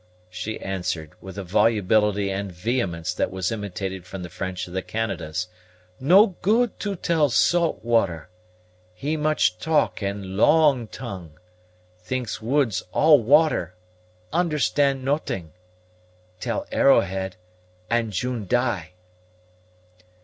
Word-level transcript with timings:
she 0.31 0.59
answered, 0.61 1.11
with 1.21 1.37
a 1.37 1.43
volubility 1.43 2.31
and 2.31 2.51
vehemence 2.51 3.13
that 3.13 3.29
was 3.29 3.51
imitated 3.51 4.03
from 4.03 4.23
the 4.23 4.31
French 4.31 4.65
of 4.67 4.73
the 4.73 4.81
Canadas; 4.81 5.47
"no 5.99 6.25
good 6.41 6.79
to 6.79 6.95
tell 6.95 7.29
Saltwater. 7.29 8.27
He 8.95 9.15
much 9.15 9.59
talk 9.59 10.01
and 10.01 10.35
long 10.37 10.87
tongue. 10.87 11.37
Thinks 11.99 12.41
woods 12.41 12.81
all 12.91 13.21
water, 13.21 13.75
understand 14.33 15.05
not'ing. 15.05 15.51
Tell 16.39 16.65
Arrowhead, 16.71 17.35
and 17.87 18.11
June 18.11 18.47
die." 18.47 18.93